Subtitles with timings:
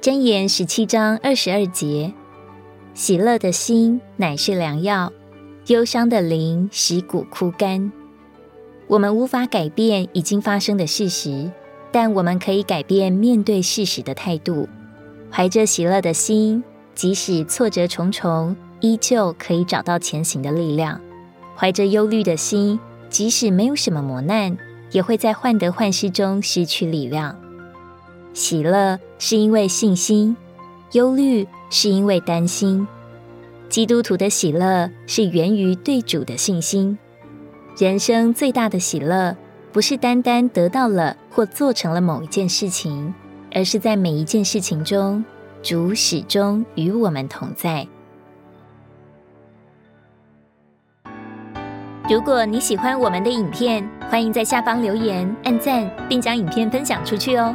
[0.00, 2.14] 箴言十七章二十二节：
[2.94, 5.12] 喜乐的心乃是良药，
[5.66, 7.92] 忧伤的灵使骨枯干。
[8.86, 11.50] 我们无法改变已经发生的事实，
[11.92, 14.66] 但我们可以改变面对事实的态度。
[15.30, 20.98] 怀着喜乐的心，即使挫折重重，依旧可以找到前行的力量；
[21.54, 22.80] 怀着忧虑的心，
[23.10, 24.56] 即使没有什么磨难，
[24.92, 27.36] 也会在患得患失中失去力量。
[28.32, 30.36] 喜乐是因为信心，
[30.92, 32.86] 忧虑是因为担心。
[33.68, 36.98] 基督徒的喜乐是源于对主的信心。
[37.76, 39.36] 人生最大的喜乐，
[39.72, 43.12] 不是单单得到了或做成了某一件事情，
[43.52, 45.24] 而是在每一件事情中，
[45.62, 47.86] 主始终与我们同在。
[52.08, 57.54] 如果你喜欢我们的影片，欢迎在下方留言、按赞，并将影片分享出去哦。